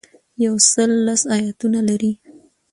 یو 0.43 0.55
سل 0.71 0.91
لس 1.05 1.21
ایاتونه 1.35 1.79
لري. 1.89 2.11